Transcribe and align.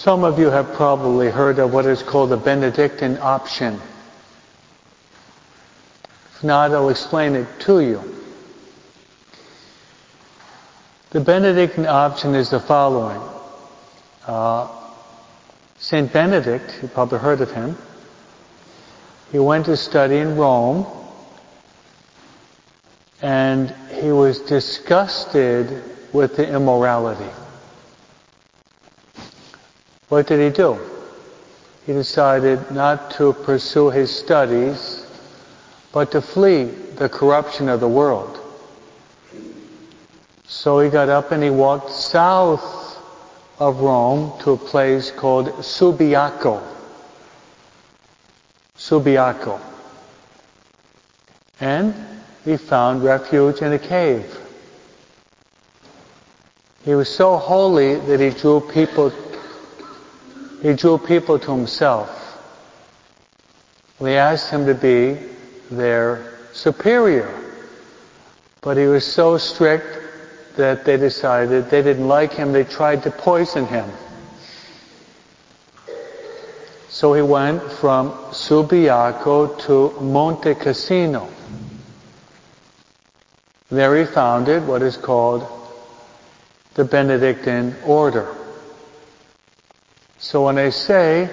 Some 0.00 0.24
of 0.24 0.38
you 0.38 0.46
have 0.46 0.72
probably 0.72 1.28
heard 1.28 1.58
of 1.58 1.74
what 1.74 1.84
is 1.84 2.02
called 2.02 2.30
the 2.30 2.38
Benedictine 2.38 3.18
option. 3.18 3.78
If 6.34 6.42
not, 6.42 6.70
I'll 6.70 6.88
explain 6.88 7.34
it 7.34 7.46
to 7.66 7.80
you. 7.80 8.00
The 11.10 11.20
Benedictine 11.20 11.84
option 11.84 12.34
is 12.34 12.48
the 12.48 12.60
following. 12.60 13.20
Uh, 14.26 14.68
Saint 15.76 16.10
Benedict, 16.10 16.78
you 16.80 16.88
probably 16.88 17.18
heard 17.18 17.42
of 17.42 17.50
him, 17.50 17.76
he 19.30 19.38
went 19.38 19.66
to 19.66 19.76
study 19.76 20.16
in 20.16 20.34
Rome 20.38 20.86
and 23.20 23.68
he 24.00 24.12
was 24.12 24.40
disgusted 24.40 25.82
with 26.14 26.36
the 26.36 26.50
immorality. 26.50 27.30
What 30.10 30.26
did 30.26 30.40
he 30.40 30.50
do? 30.54 30.76
He 31.86 31.92
decided 31.92 32.72
not 32.72 33.12
to 33.12 33.32
pursue 33.32 33.90
his 33.90 34.10
studies, 34.14 35.06
but 35.92 36.10
to 36.10 36.20
flee 36.20 36.64
the 36.64 37.08
corruption 37.08 37.68
of 37.68 37.78
the 37.78 37.88
world. 37.88 38.36
So 40.44 40.80
he 40.80 40.90
got 40.90 41.08
up 41.08 41.30
and 41.30 41.42
he 41.44 41.50
walked 41.50 41.90
south 41.90 42.98
of 43.60 43.80
Rome 43.80 44.32
to 44.40 44.52
a 44.52 44.56
place 44.56 45.12
called 45.12 45.46
Subiaco. 45.62 46.60
Subiaco. 48.76 49.60
And 51.60 51.94
he 52.44 52.56
found 52.56 53.04
refuge 53.04 53.62
in 53.62 53.72
a 53.72 53.78
cave. 53.78 54.38
He 56.84 56.96
was 56.96 57.08
so 57.08 57.36
holy 57.36 57.94
that 57.94 58.18
he 58.18 58.30
drew 58.30 58.60
people 58.60 59.12
he 60.62 60.74
drew 60.74 60.98
people 60.98 61.38
to 61.38 61.50
himself. 61.50 62.16
They 64.00 64.16
asked 64.16 64.50
him 64.50 64.66
to 64.66 64.74
be 64.74 65.18
their 65.70 66.34
superior. 66.52 67.32
But 68.60 68.76
he 68.76 68.86
was 68.86 69.04
so 69.04 69.38
strict 69.38 69.98
that 70.56 70.84
they 70.84 70.96
decided 70.96 71.70
they 71.70 71.82
didn't 71.82 72.08
like 72.08 72.32
him. 72.32 72.52
They 72.52 72.64
tried 72.64 73.02
to 73.04 73.10
poison 73.10 73.66
him. 73.66 73.90
So 76.88 77.14
he 77.14 77.22
went 77.22 77.62
from 77.62 78.10
Subiaco 78.32 79.58
to 79.66 80.00
Monte 80.00 80.54
Cassino. 80.56 81.28
There 83.70 83.96
he 83.96 84.04
founded 84.04 84.66
what 84.66 84.82
is 84.82 84.96
called 84.96 85.46
the 86.74 86.84
Benedictine 86.84 87.76
order. 87.86 88.34
So 90.20 90.44
when 90.44 90.58
I 90.58 90.68
say 90.68 91.30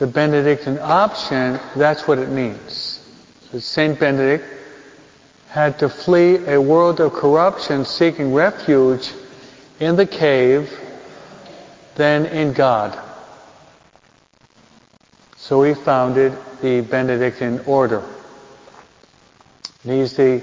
the 0.00 0.06
Benedictine 0.08 0.80
option, 0.80 1.60
that's 1.76 2.08
what 2.08 2.18
it 2.18 2.28
means. 2.28 2.98
Saint 3.56 4.00
Benedict 4.00 4.44
had 5.48 5.78
to 5.78 5.88
flee 5.88 6.44
a 6.46 6.60
world 6.60 7.00
of 7.00 7.12
corruption 7.12 7.84
seeking 7.84 8.34
refuge 8.34 9.12
in 9.78 9.94
the 9.94 10.06
cave 10.06 10.76
then 11.94 12.26
in 12.26 12.52
God. 12.52 12.98
So 15.36 15.62
he 15.62 15.74
founded 15.74 16.36
the 16.62 16.80
Benedictine 16.80 17.60
order. 17.66 18.02
And 19.84 19.92
he's 19.92 20.16
the 20.16 20.40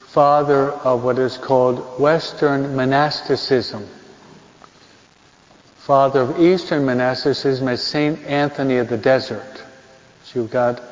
father 0.00 0.70
of 0.70 1.04
what 1.04 1.18
is 1.18 1.36
called 1.36 2.00
Western 2.00 2.74
monasticism. 2.74 3.86
Father 5.80 6.20
of 6.20 6.38
Eastern 6.38 6.84
monasticism 6.84 7.66
is 7.68 7.82
Saint 7.82 8.22
Anthony 8.26 8.76
of 8.76 8.90
the 8.90 8.98
Desert. 8.98 9.64
So 10.24 10.40
you've 10.40 10.50
got 10.50 10.82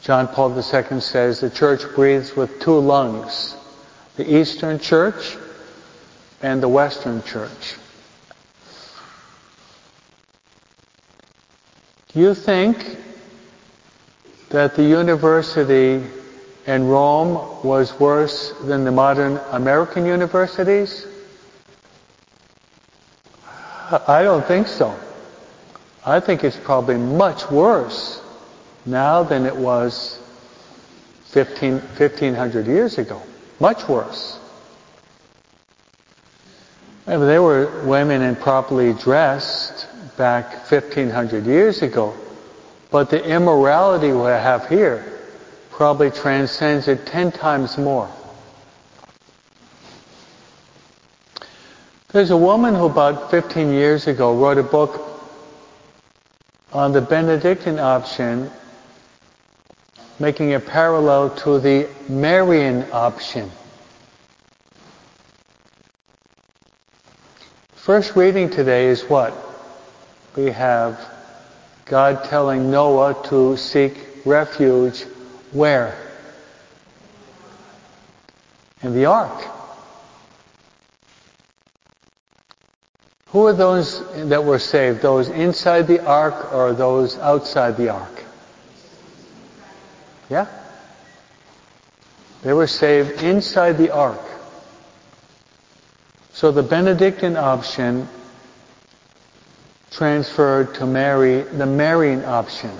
John 0.00 0.28
Paul 0.28 0.56
II 0.56 1.00
says 1.00 1.40
the 1.40 1.50
church 1.50 1.82
breathes 1.96 2.36
with 2.36 2.60
two 2.60 2.78
lungs. 2.78 3.56
The 4.14 4.38
Eastern 4.38 4.78
church 4.78 5.36
and 6.40 6.62
the 6.62 6.68
Western 6.68 7.20
church. 7.24 7.74
Do 12.12 12.20
you 12.20 12.32
think 12.32 12.98
that 14.50 14.76
the 14.76 14.84
university 14.84 16.00
in 16.64 16.86
Rome 16.86 17.64
was 17.64 17.98
worse 17.98 18.52
than 18.62 18.84
the 18.84 18.92
modern 18.92 19.40
American 19.50 20.06
universities? 20.06 21.04
I 23.88 24.22
don't 24.22 24.44
think 24.44 24.66
so. 24.66 24.98
I 26.04 26.18
think 26.20 26.42
it's 26.42 26.56
probably 26.56 26.96
much 26.96 27.50
worse 27.50 28.20
now 28.84 29.22
than 29.22 29.46
it 29.46 29.54
was 29.54 30.18
15, 31.26 31.74
1500 31.74 32.66
years 32.66 32.98
ago. 32.98 33.22
Much 33.60 33.88
worse. 33.88 34.38
And 37.06 37.22
there 37.22 37.42
were 37.42 37.84
women 37.84 38.22
improperly 38.22 38.92
dressed 38.92 39.86
back 40.16 40.70
1500 40.70 41.46
years 41.46 41.82
ago, 41.82 42.14
but 42.90 43.10
the 43.10 43.24
immorality 43.24 44.08
we 44.08 44.24
have 44.24 44.68
here 44.68 45.04
probably 45.70 46.10
transcends 46.10 46.88
it 46.88 47.06
ten 47.06 47.30
times 47.30 47.78
more. 47.78 48.10
There's 52.16 52.30
a 52.30 52.36
woman 52.38 52.74
who 52.74 52.86
about 52.86 53.30
15 53.30 53.74
years 53.74 54.06
ago 54.06 54.34
wrote 54.34 54.56
a 54.56 54.62
book 54.62 55.20
on 56.72 56.92
the 56.92 57.02
Benedictine 57.02 57.78
option, 57.78 58.50
making 60.18 60.54
a 60.54 60.60
parallel 60.60 61.28
to 61.40 61.58
the 61.58 61.86
Marian 62.08 62.90
option. 62.90 63.50
First 67.74 68.16
reading 68.16 68.48
today 68.48 68.86
is 68.86 69.04
what? 69.04 69.36
We 70.36 70.46
have 70.52 70.98
God 71.84 72.24
telling 72.24 72.70
Noah 72.70 73.14
to 73.28 73.58
seek 73.58 73.92
refuge 74.24 75.02
where? 75.52 75.94
In 78.80 78.94
the 78.94 79.04
ark. 79.04 79.55
Who 83.36 83.48
are 83.48 83.52
those 83.52 84.02
that 84.30 84.42
were 84.42 84.58
saved? 84.58 85.02
Those 85.02 85.28
inside 85.28 85.88
the 85.88 86.02
ark 86.06 86.54
or 86.54 86.72
those 86.72 87.18
outside 87.18 87.76
the 87.76 87.90
ark? 87.90 88.24
Yeah? 90.30 90.46
They 92.42 92.54
were 92.54 92.66
saved 92.66 93.22
inside 93.22 93.76
the 93.76 93.90
ark. 93.90 94.22
So 96.32 96.50
the 96.50 96.62
Benedictine 96.62 97.36
option 97.36 98.08
transferred 99.90 100.74
to 100.76 100.86
Mary 100.86 101.42
the 101.42 101.66
Marian 101.66 102.24
option. 102.24 102.70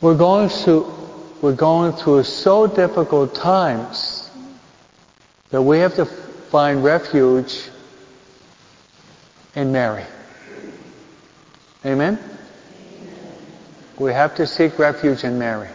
We're 0.00 0.18
going 0.18 0.48
through, 0.48 0.92
we're 1.40 1.54
going 1.54 1.92
through 1.92 2.24
so 2.24 2.66
difficult 2.66 3.36
times 3.36 4.28
that 5.50 5.62
we 5.62 5.78
have 5.78 5.94
to 5.94 6.27
find 6.50 6.82
refuge 6.82 7.68
in 9.54 9.70
Mary. 9.70 10.04
Amen? 11.84 12.18
We 13.98 14.12
have 14.12 14.34
to 14.36 14.46
seek 14.46 14.78
refuge 14.78 15.24
in 15.24 15.38
Mary. 15.38 15.68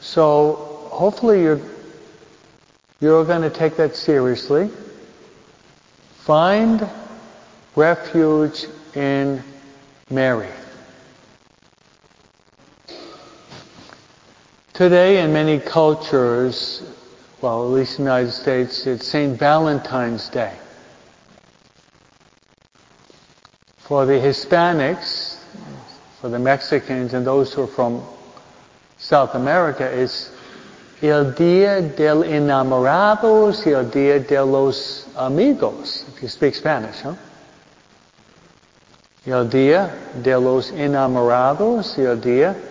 So 0.00 0.88
hopefully 0.90 1.42
you're 1.42 1.60
you're 3.00 3.24
going 3.24 3.42
to 3.42 3.50
take 3.50 3.76
that 3.76 3.94
seriously. 3.96 4.70
Find 6.18 6.86
refuge 7.76 8.66
in 8.94 9.42
Mary. 10.10 10.48
Today, 14.80 15.22
in 15.22 15.34
many 15.34 15.60
cultures, 15.60 16.82
well, 17.42 17.64
at 17.64 17.70
least 17.70 17.98
in 17.98 18.06
the 18.06 18.10
United 18.12 18.32
States, 18.32 18.86
it's 18.86 19.06
St. 19.06 19.38
Valentine's 19.38 20.30
Day. 20.30 20.54
For 23.76 24.06
the 24.06 24.14
Hispanics, 24.14 25.38
for 26.18 26.30
the 26.30 26.38
Mexicans, 26.38 27.12
and 27.12 27.26
those 27.26 27.52
who 27.52 27.64
are 27.64 27.66
from 27.66 28.02
South 28.96 29.34
America, 29.34 29.84
it's 29.84 30.32
El 31.02 31.34
Día 31.34 31.94
del 31.94 32.22
Enamorados 32.22 33.66
El 33.66 33.84
Día 33.90 34.26
de 34.26 34.42
los 34.42 35.06
Amigos, 35.14 36.06
if 36.08 36.22
you 36.22 36.28
speak 36.28 36.54
Spanish, 36.54 37.00
huh? 37.00 37.16
El 39.26 39.44
Día 39.44 39.92
de 40.22 40.38
los 40.38 40.70
Enamorados 40.70 41.98
El 41.98 42.16
Día 42.16 42.69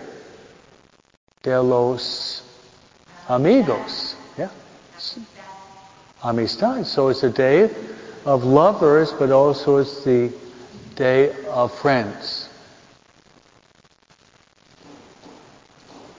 de 1.42 1.60
los 1.60 2.42
amigos. 3.28 4.14
Yeah. 4.36 4.50
Amistad. 6.22 6.86
So 6.86 7.08
it's 7.08 7.22
a 7.22 7.30
day 7.30 7.70
of 8.26 8.44
lovers, 8.44 9.12
but 9.12 9.30
also 9.30 9.78
it's 9.78 10.04
the 10.04 10.32
day 10.96 11.34
of 11.46 11.72
friends. 11.72 12.48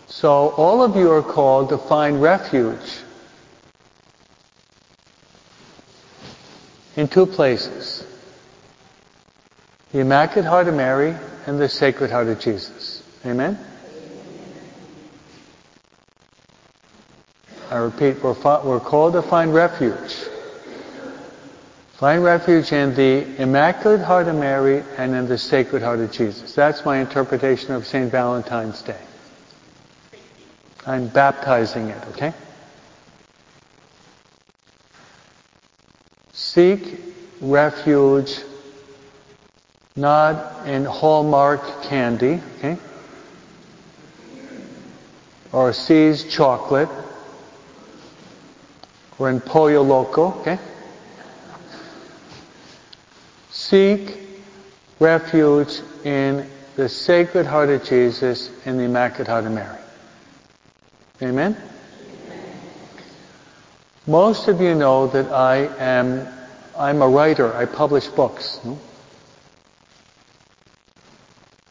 So 0.07 0.49
all 0.49 0.83
of 0.83 0.95
you 0.95 1.11
are 1.11 1.21
called 1.21 1.69
to 1.69 1.77
find 1.77 2.21
refuge 2.21 3.01
in 6.95 7.07
two 7.07 7.25
places. 7.25 8.05
The 9.91 9.99
Immaculate 9.99 10.49
Heart 10.49 10.67
of 10.67 10.75
Mary 10.75 11.15
and 11.45 11.59
the 11.59 11.69
Sacred 11.69 12.11
Heart 12.11 12.27
of 12.27 12.39
Jesus. 12.39 13.03
Amen? 13.25 13.59
I 17.71 17.77
repeat, 17.77 18.21
we're, 18.21 18.35
we're 18.63 18.81
called 18.81 19.13
to 19.13 19.21
find 19.21 19.53
refuge. 19.53 20.13
Find 21.93 22.21
refuge 22.21 22.73
in 22.73 22.93
the 22.95 23.41
Immaculate 23.41 24.01
Heart 24.01 24.27
of 24.27 24.35
Mary 24.35 24.83
and 24.97 25.15
in 25.15 25.29
the 25.29 25.37
Sacred 25.37 25.81
Heart 25.81 26.01
of 26.01 26.11
Jesus. 26.11 26.53
That's 26.53 26.83
my 26.83 26.97
interpretation 26.97 27.71
of 27.71 27.87
St. 27.87 28.11
Valentine's 28.11 28.81
Day. 28.81 28.99
I'm 30.85 31.07
baptizing 31.07 31.87
it, 31.87 32.07
okay? 32.09 32.33
Seek 36.33 36.99
refuge 37.39 38.39
not 39.95 40.67
in 40.67 40.83
Hallmark 40.83 41.83
candy, 41.83 42.41
okay? 42.57 42.77
Or 45.53 45.71
See's 45.71 46.25
chocolate, 46.25 46.89
or 49.21 49.29
in 49.29 49.39
Pollo 49.39 49.83
Loco, 49.83 50.33
okay? 50.39 50.57
Seek 53.51 54.17
refuge 54.99 55.81
in 56.03 56.49
the 56.75 56.89
Sacred 56.89 57.45
Heart 57.45 57.69
of 57.69 57.83
Jesus 57.83 58.49
and 58.65 58.79
the 58.79 58.83
Immaculate 58.83 59.27
Heart 59.27 59.45
of 59.45 59.51
Mary. 59.51 59.77
Amen? 61.21 61.55
Most 64.07 64.47
of 64.47 64.59
you 64.59 64.73
know 64.73 65.05
that 65.05 65.31
I 65.31 65.69
am 65.77 66.27
I'm 66.75 67.03
a 67.03 67.07
writer. 67.07 67.53
I 67.53 67.65
publish 67.65 68.07
books. 68.07 68.59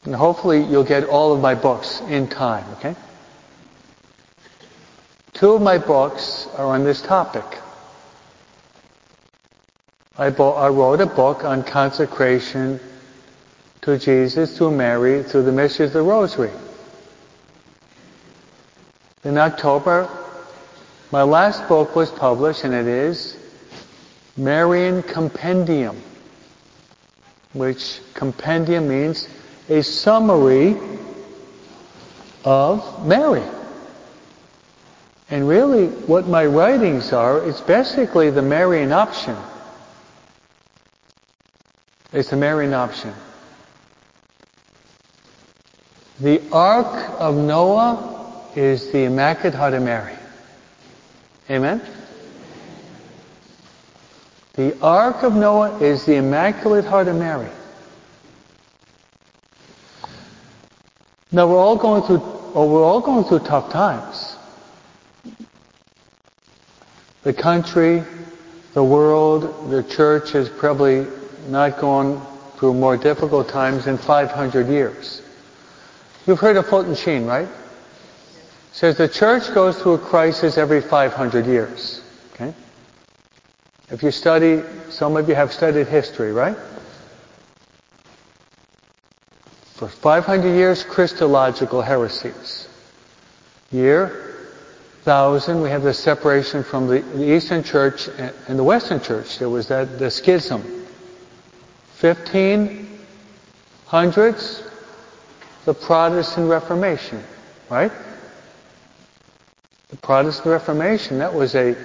And 0.05 0.15
hopefully 0.15 0.63
you'll 0.63 0.85
get 0.85 1.03
all 1.03 1.33
of 1.33 1.41
my 1.41 1.55
books 1.55 1.99
in 2.07 2.29
time, 2.29 2.63
okay? 2.77 2.95
Two 5.41 5.53
of 5.53 5.61
my 5.63 5.79
books 5.79 6.47
are 6.55 6.67
on 6.67 6.83
this 6.83 7.01
topic. 7.01 7.43
I, 10.15 10.27
I 10.27 10.67
wrote 10.67 11.01
a 11.01 11.07
book 11.07 11.43
on 11.43 11.63
consecration 11.63 12.79
to 13.81 13.97
Jesus, 13.97 14.55
to 14.59 14.69
Mary, 14.69 15.23
through 15.23 15.41
the 15.41 15.51
mysteries 15.51 15.87
of 15.87 15.93
the 15.93 16.01
Rosary. 16.03 16.51
In 19.23 19.39
October, 19.39 20.07
my 21.11 21.23
last 21.23 21.67
book 21.67 21.95
was 21.95 22.11
published, 22.11 22.63
and 22.63 22.75
it 22.75 22.85
is 22.85 23.35
Marian 24.37 25.01
Compendium, 25.01 25.99
which 27.53 27.99
compendium 28.13 28.87
means 28.87 29.27
a 29.69 29.81
summary 29.81 30.77
of 32.45 33.07
Mary. 33.07 33.41
And 35.31 35.47
really, 35.47 35.87
what 35.87 36.27
my 36.27 36.45
writings 36.45 37.13
are, 37.13 37.47
it's 37.47 37.61
basically 37.61 38.29
the 38.31 38.41
Marian 38.41 38.91
option. 38.91 39.37
It's 42.11 42.29
the 42.29 42.35
Marian 42.35 42.73
option. 42.73 43.13
The 46.19 46.41
Ark 46.51 47.15
of 47.17 47.35
Noah 47.35 48.51
is 48.57 48.91
the 48.91 49.05
Immaculate 49.05 49.53
Heart 49.55 49.73
of 49.73 49.83
Mary. 49.83 50.13
Amen? 51.49 51.81
The 54.55 54.77
Ark 54.81 55.23
of 55.23 55.33
Noah 55.33 55.79
is 55.79 56.05
the 56.05 56.15
Immaculate 56.15 56.83
Heart 56.83 57.07
of 57.07 57.15
Mary. 57.15 57.47
Now 61.31 61.47
we're 61.47 61.57
all 61.57 61.77
going 61.77 62.03
through, 62.03 62.21
oh, 62.53 62.69
we're 62.69 62.83
all 62.83 62.99
going 62.99 63.23
through 63.23 63.39
tough 63.39 63.71
times. 63.71 64.30
The 67.23 67.33
country, 67.33 68.03
the 68.73 68.83
world, 68.83 69.69
the 69.69 69.83
church 69.83 70.31
has 70.31 70.49
probably 70.49 71.05
not 71.47 71.79
gone 71.79 72.25
through 72.57 72.73
more 72.73 72.97
difficult 72.97 73.49
times 73.49 73.87
in 73.87 73.97
500 73.97 74.67
years. 74.67 75.21
You've 76.25 76.39
heard 76.39 76.57
of 76.57 76.67
Fulton 76.67 76.95
Sheen, 76.95 77.25
right? 77.25 77.47
says 78.71 78.97
the 78.97 79.07
church 79.07 79.53
goes 79.53 79.77
through 79.77 79.95
a 79.95 79.97
crisis 79.99 80.57
every 80.57 80.81
500 80.81 81.45
years. 81.45 82.01
Okay? 82.33 82.53
If 83.89 84.01
you 84.01 84.11
study, 84.11 84.63
some 84.89 85.17
of 85.17 85.27
you 85.27 85.35
have 85.35 85.51
studied 85.51 85.87
history, 85.87 86.31
right? 86.31 86.55
For 89.73 89.87
500 89.87 90.55
years, 90.55 90.83
Christological 90.83 91.81
heresies. 91.81 92.67
Year 93.71 94.30
1000, 95.03 95.61
we 95.61 95.69
have 95.69 95.81
the 95.81 95.95
separation 95.95 96.63
from 96.63 96.85
the, 96.85 96.99
the 96.99 97.35
Eastern 97.35 97.63
Church 97.63 98.07
and 98.47 98.59
the 98.59 98.63
Western 98.63 99.01
Church. 99.01 99.39
There 99.39 99.49
was 99.49 99.67
that 99.69 99.97
the 99.97 100.11
schism. 100.11 100.61
1500s, 101.99 104.63
the 105.65 105.73
Protestant 105.73 106.49
Reformation, 106.49 107.23
right? 107.69 107.91
The 109.89 109.97
Protestant 109.97 110.47
Reformation, 110.47 111.17
that 111.17 111.33
was 111.33 111.55
a, 111.55 111.75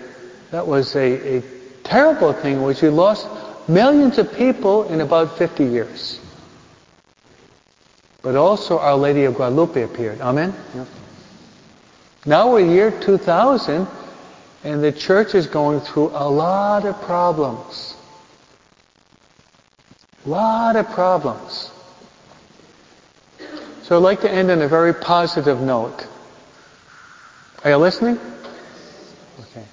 that 0.51 0.67
was 0.67 0.95
a, 0.95 1.39
a 1.39 1.43
terrible 1.85 2.35
thing 2.35 2.63
which 2.63 2.83
we 2.83 2.91
lost 2.91 3.27
millions 3.67 4.19
of 4.19 4.31
people 4.35 4.85
in 4.91 5.01
about 5.01 5.39
50 5.39 5.65
years. 5.65 6.21
But 8.21 8.37
also 8.37 8.79
Our 8.79 8.97
Lady 8.97 9.25
of 9.25 9.37
Guadalupe 9.37 9.81
appeared. 9.83 10.21
Amen? 10.21 10.55
Now 12.29 12.51
we're 12.51 12.69
year 12.69 12.91
2000 12.91 13.87
and 14.65 14.83
the 14.83 14.91
church 14.91 15.37
is 15.37 15.47
going 15.47 15.79
through 15.79 16.09
a 16.09 16.29
lot 16.29 16.85
of 16.85 17.01
problems. 17.03 17.97
A 20.25 20.29
lot 20.29 20.75
of 20.75 20.91
problems. 20.91 21.71
So 23.85 23.97
I'd 23.97 24.03
like 24.03 24.23
to 24.23 24.31
end 24.31 24.51
on 24.51 24.61
a 24.61 24.67
very 24.67 24.93
positive 24.93 25.61
note. 25.61 26.09
Are 27.63 27.71
you 27.71 27.77
listening? 27.77 28.19
Okay. 29.43 29.65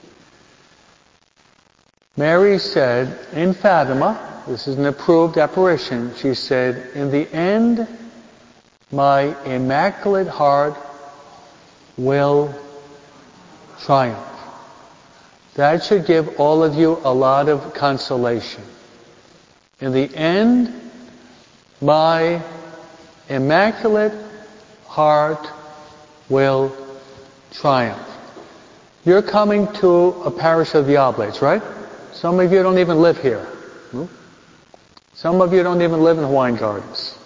Mary 2.15 2.59
said 2.59 3.17
in 3.33 3.55
Fatima, 3.55 4.43
this 4.45 4.67
is 4.67 4.77
an 4.77 4.85
approved 4.85 5.39
apparition, 5.39 6.13
she 6.17 6.35
said, 6.35 6.95
in 6.95 7.09
the 7.09 7.27
end, 7.33 7.87
my 8.91 9.35
immaculate 9.45 10.27
heart 10.27 10.77
will 11.97 12.53
triumph. 13.79 14.19
That 15.55 15.83
should 15.83 16.05
give 16.05 16.39
all 16.39 16.63
of 16.63 16.75
you 16.75 16.99
a 17.03 17.13
lot 17.13 17.47
of 17.49 17.73
consolation. 17.73 18.63
In 19.79 19.91
the 19.91 20.13
end, 20.15 20.73
my 21.81 22.41
immaculate 23.29 24.13
heart 24.87 25.47
will 26.29 26.75
triumph. 27.51 28.09
You're 29.05 29.21
coming 29.21 29.71
to 29.73 30.07
a 30.23 30.31
parish 30.31 30.73
of 30.75 30.87
the 30.87 30.97
Oblates, 30.97 31.41
right? 31.41 31.61
Some 32.13 32.39
of 32.39 32.51
you 32.51 32.63
don't 32.63 32.79
even 32.79 33.01
live 33.01 33.21
here. 33.21 33.43
Hmm? 33.91 34.05
Some 35.13 35.41
of 35.41 35.53
you 35.53 35.61
don't 35.61 35.81
even 35.81 36.01
live 36.01 36.17
in 36.17 36.23
Hawaiian 36.23 36.55
Gardens. 36.55 37.17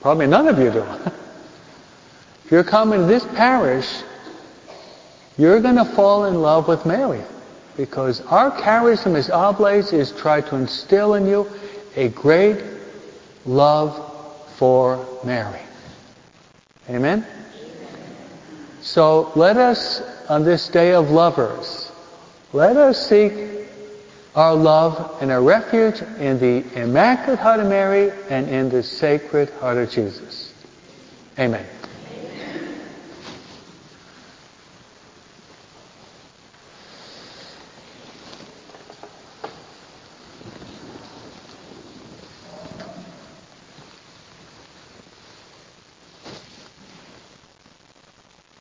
Probably 0.00 0.26
none 0.26 0.46
of 0.46 0.58
you 0.58 0.70
do. 0.70 0.84
if 2.46 2.52
you're 2.52 2.62
coming 2.62 3.00
to 3.00 3.06
this 3.06 3.24
parish, 3.34 4.02
you're 5.36 5.60
going 5.60 5.74
to 5.74 5.84
fall 5.84 6.26
in 6.26 6.40
love 6.40 6.68
with 6.68 6.86
Mary. 6.86 7.20
Because 7.76 8.20
our 8.20 8.52
charism 8.52 9.16
as 9.16 9.28
Oblates 9.30 9.92
is 9.92 10.12
try 10.12 10.42
to 10.42 10.54
instill 10.54 11.14
in 11.14 11.26
you 11.26 11.50
a 11.96 12.06
great 12.10 12.62
love 13.46 14.46
for 14.54 15.04
Mary. 15.24 15.58
Amen? 16.88 17.26
So 18.80 19.32
let 19.34 19.56
us, 19.56 20.00
on 20.28 20.44
this 20.44 20.68
day 20.68 20.94
of 20.94 21.10
lovers, 21.10 21.90
let 22.52 22.76
us 22.76 23.08
seek 23.08 23.32
our 24.36 24.54
love 24.54 25.20
and 25.20 25.32
our 25.32 25.42
refuge 25.42 26.00
in 26.20 26.38
the 26.38 26.80
Immaculate 26.80 27.40
Heart 27.40 27.58
of 27.58 27.66
Mary 27.66 28.12
and 28.30 28.48
in 28.48 28.68
the 28.68 28.84
Sacred 28.84 29.50
Heart 29.50 29.78
of 29.78 29.90
Jesus. 29.90 30.54
Amen. 31.40 31.66